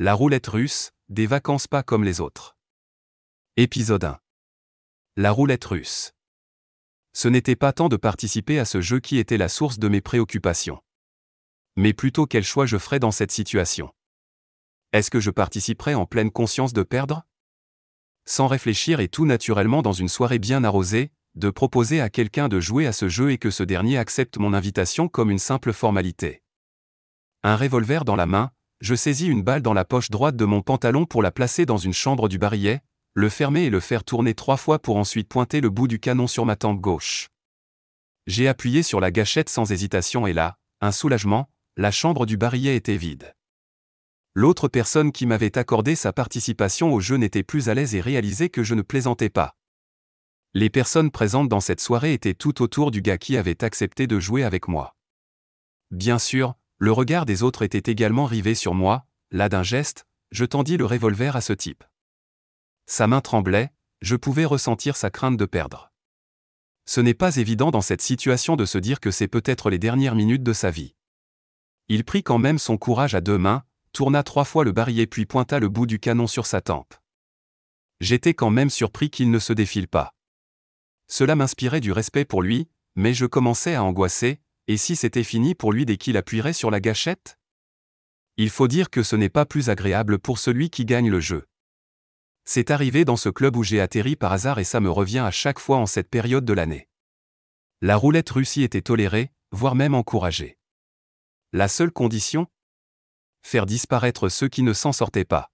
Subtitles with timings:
[0.00, 2.56] La roulette russe, des vacances pas comme les autres.
[3.56, 4.18] Épisode 1.
[5.14, 6.14] La roulette russe.
[7.12, 10.00] Ce n'était pas tant de participer à ce jeu qui était la source de mes
[10.00, 10.82] préoccupations.
[11.76, 13.94] Mais plutôt quel choix je ferais dans cette situation?
[14.92, 17.22] Est-ce que je participerais en pleine conscience de perdre?
[18.24, 22.58] Sans réfléchir et tout naturellement dans une soirée bien arrosée, de proposer à quelqu'un de
[22.58, 26.42] jouer à ce jeu et que ce dernier accepte mon invitation comme une simple formalité.
[27.44, 28.50] Un revolver dans la main,
[28.84, 31.78] je saisis une balle dans la poche droite de mon pantalon pour la placer dans
[31.78, 32.82] une chambre du barillet,
[33.14, 36.26] le fermer et le faire tourner trois fois pour ensuite pointer le bout du canon
[36.26, 37.30] sur ma tempe gauche.
[38.26, 41.48] J'ai appuyé sur la gâchette sans hésitation et là, un soulagement,
[41.78, 43.34] la chambre du barillet était vide.
[44.34, 48.50] L'autre personne qui m'avait accordé sa participation au jeu n'était plus à l'aise et réalisait
[48.50, 49.56] que je ne plaisantais pas.
[50.52, 54.20] Les personnes présentes dans cette soirée étaient tout autour du gars qui avait accepté de
[54.20, 54.94] jouer avec moi.
[55.90, 60.44] Bien sûr, le regard des autres était également rivé sur moi, là d'un geste, je
[60.44, 61.82] tendis le revolver à ce type.
[62.84, 65.90] Sa main tremblait, je pouvais ressentir sa crainte de perdre.
[66.84, 70.14] Ce n'est pas évident dans cette situation de se dire que c'est peut-être les dernières
[70.14, 70.94] minutes de sa vie.
[71.88, 73.62] Il prit quand même son courage à deux mains,
[73.94, 76.92] tourna trois fois le barillet puis pointa le bout du canon sur sa tempe.
[78.02, 80.12] J'étais quand même surpris qu'il ne se défile pas.
[81.08, 85.54] Cela m'inspirait du respect pour lui, mais je commençais à angoisser, et si c'était fini
[85.54, 87.38] pour lui dès qu'il appuierait sur la gâchette?
[88.36, 91.46] Il faut dire que ce n'est pas plus agréable pour celui qui gagne le jeu.
[92.44, 95.30] C'est arrivé dans ce club où j'ai atterri par hasard et ça me revient à
[95.30, 96.88] chaque fois en cette période de l'année.
[97.80, 100.58] La roulette russie était tolérée, voire même encouragée.
[101.52, 102.46] La seule condition?
[103.42, 105.53] Faire disparaître ceux qui ne s'en sortaient pas.